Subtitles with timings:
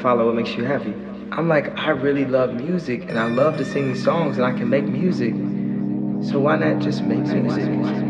[0.00, 0.94] follow what makes you happy?
[1.32, 4.68] I'm like, I really love music and I love to sing songs and I can
[4.68, 5.34] make music.
[6.28, 8.09] So why not just make music?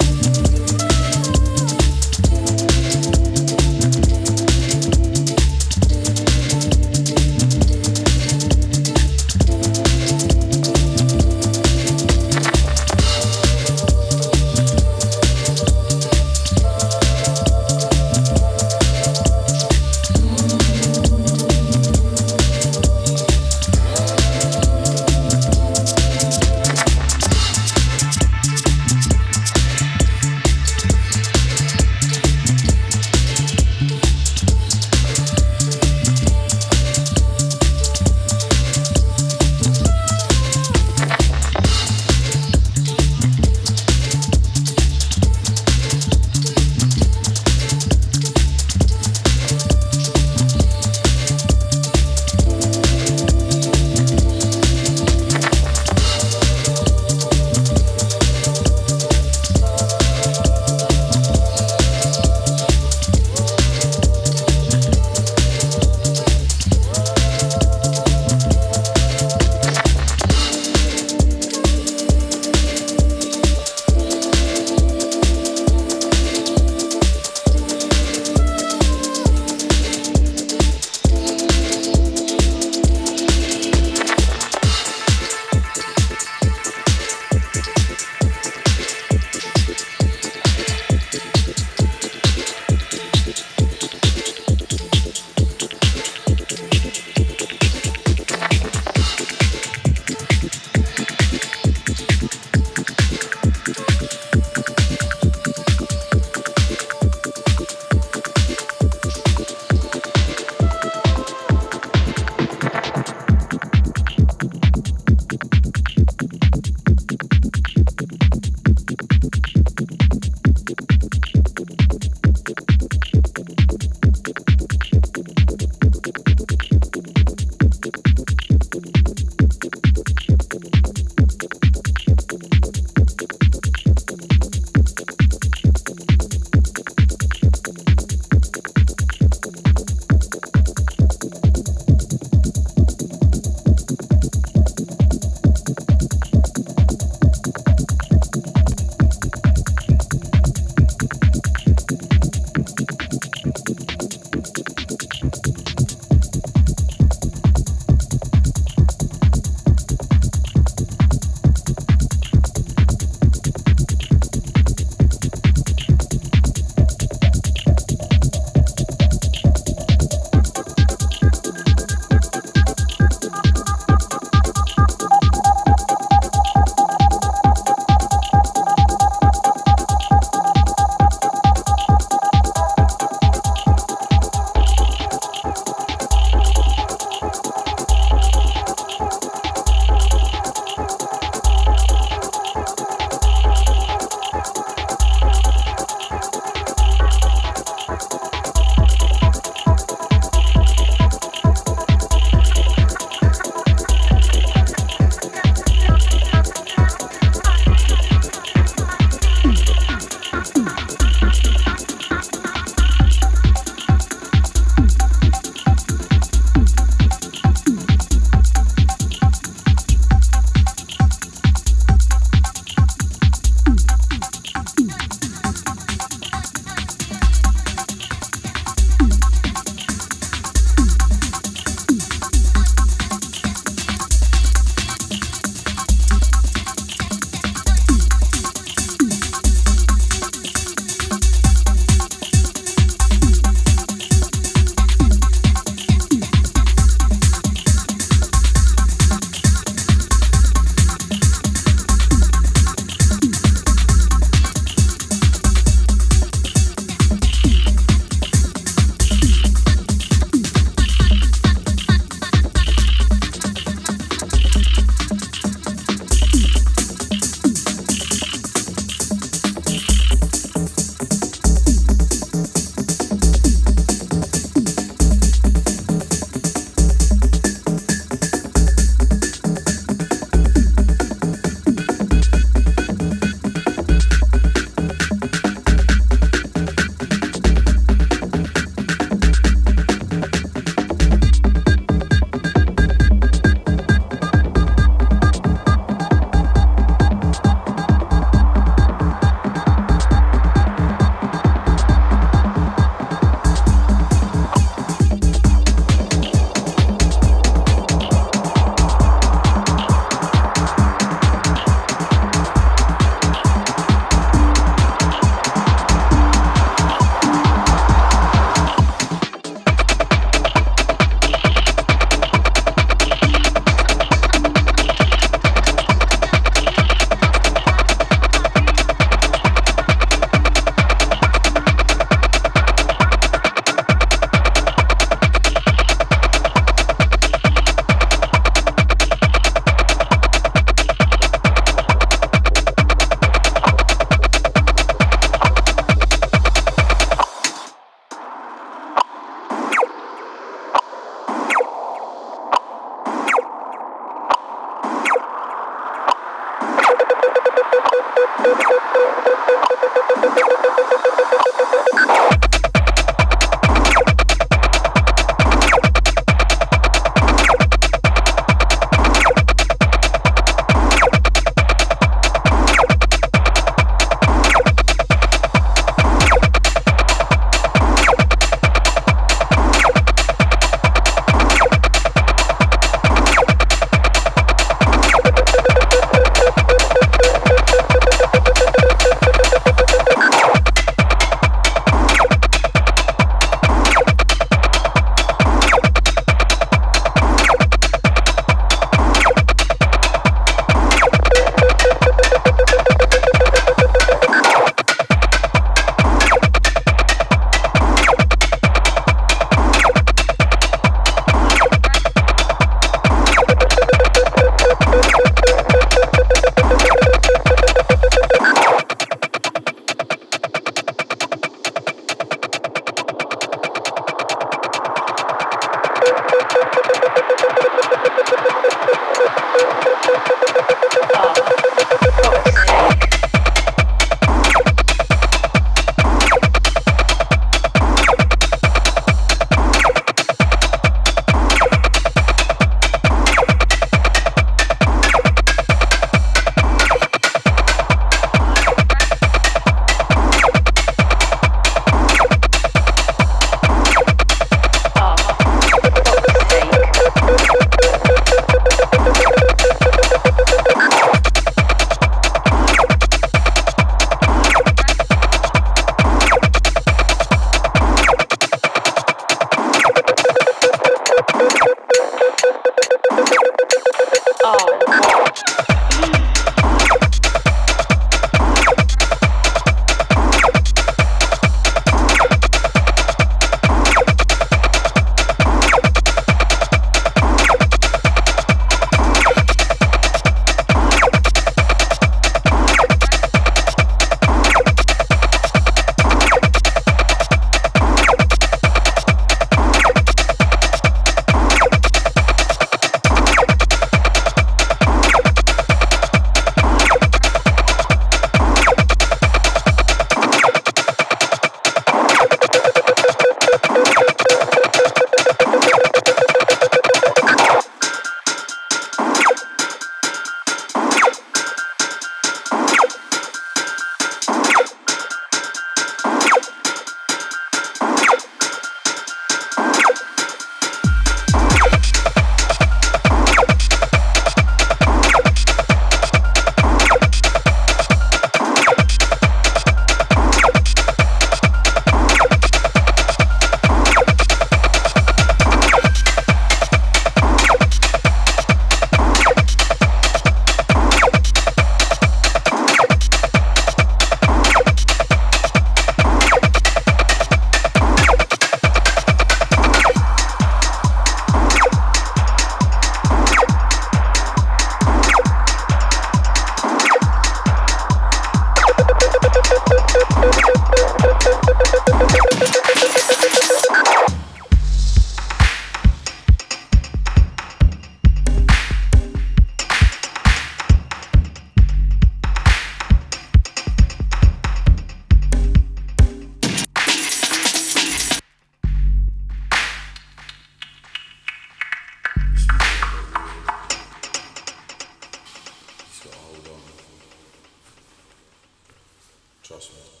[599.51, 600.00] Trust me.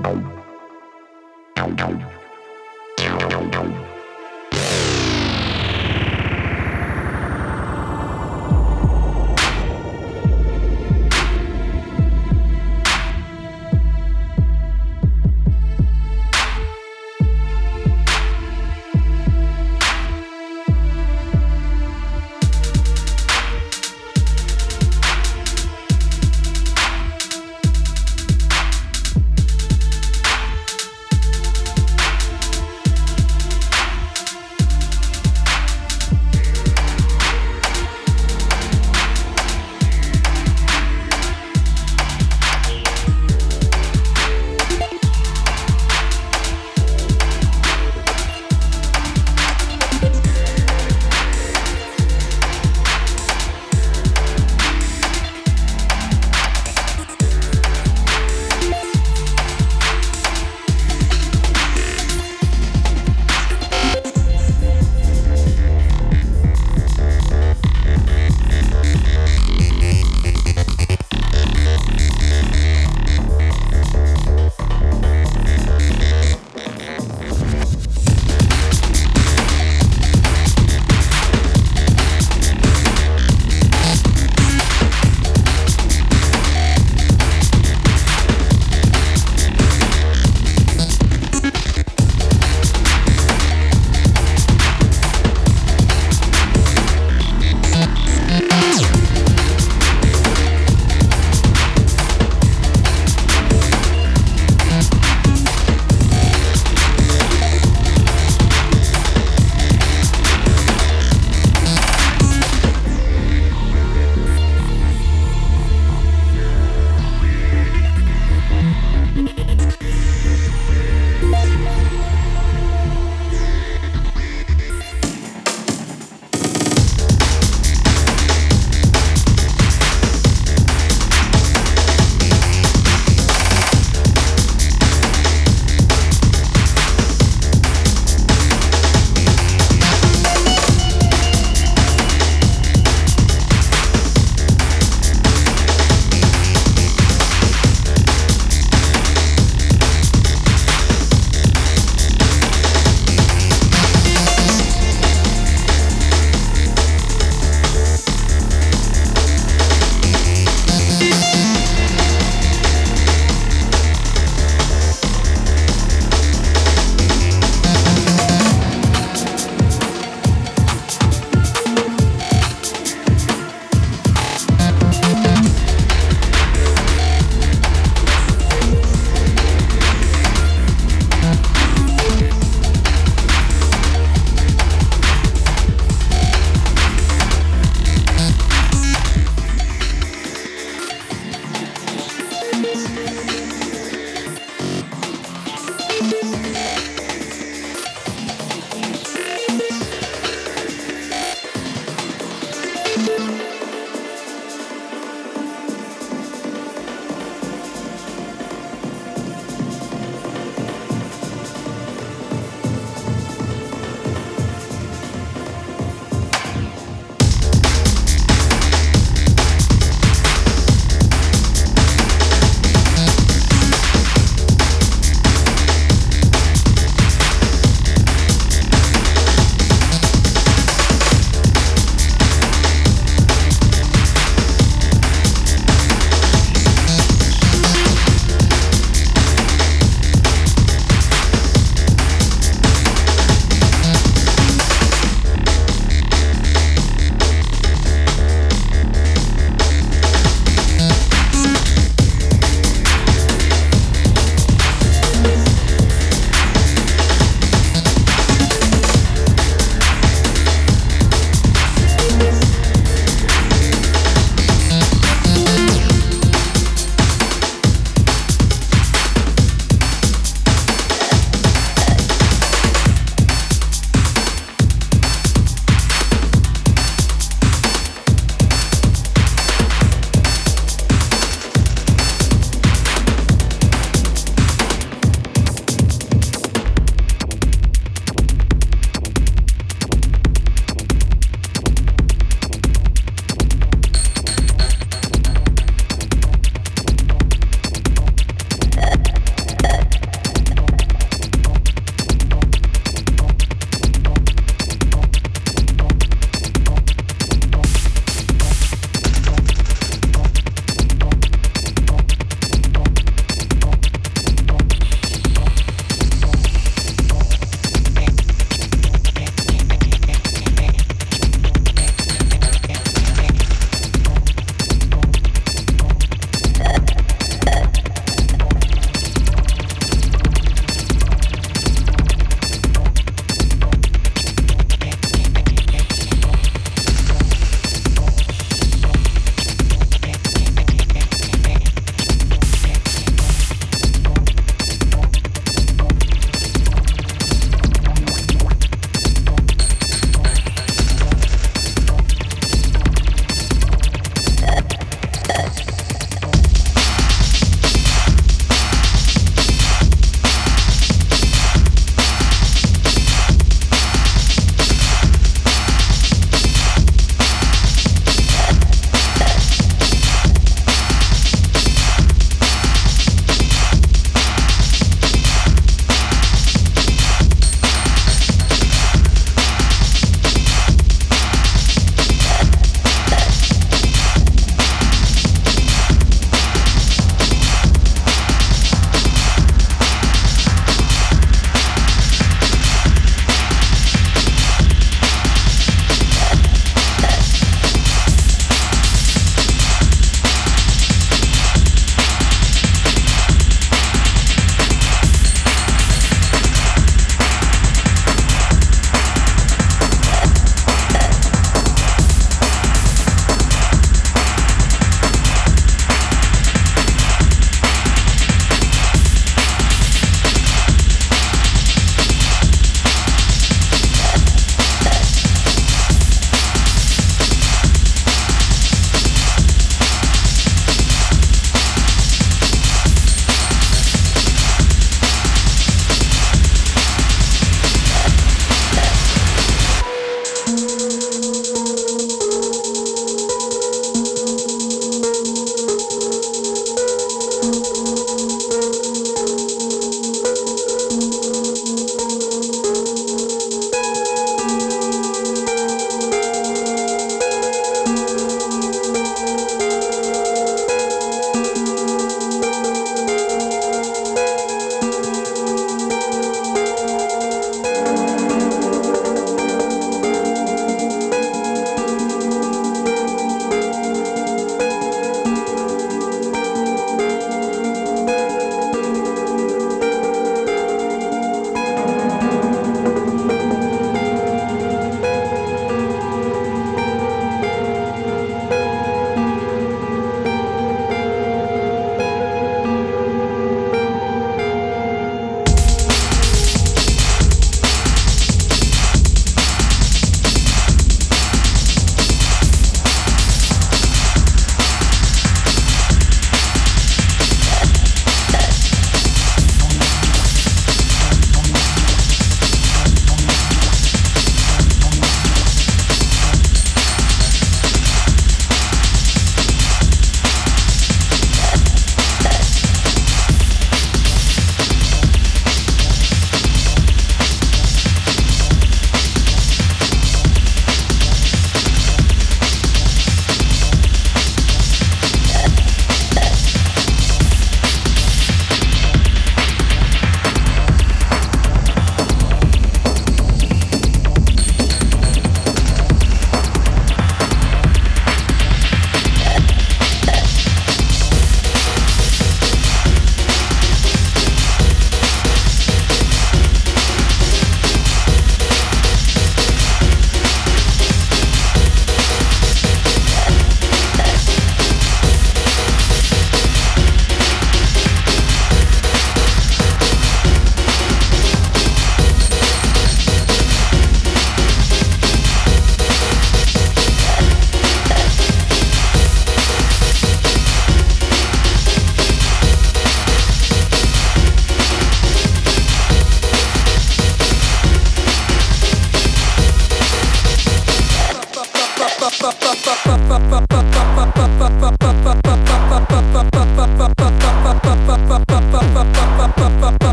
[0.00, 0.24] Thank
[3.54, 3.91] you.